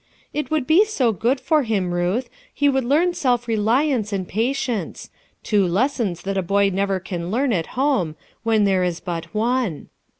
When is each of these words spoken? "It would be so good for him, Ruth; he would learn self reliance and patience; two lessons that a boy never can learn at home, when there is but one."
"It 0.33 0.49
would 0.49 0.65
be 0.65 0.83
so 0.83 1.11
good 1.13 1.39
for 1.39 1.61
him, 1.61 1.93
Ruth; 1.93 2.27
he 2.51 2.67
would 2.67 2.83
learn 2.85 3.13
self 3.13 3.47
reliance 3.47 4.11
and 4.11 4.27
patience; 4.27 5.11
two 5.43 5.67
lessons 5.67 6.23
that 6.23 6.39
a 6.39 6.41
boy 6.41 6.69
never 6.73 6.99
can 6.99 7.29
learn 7.29 7.53
at 7.53 7.77
home, 7.77 8.15
when 8.41 8.63
there 8.63 8.83
is 8.83 8.99
but 8.99 9.25
one." 9.25 9.89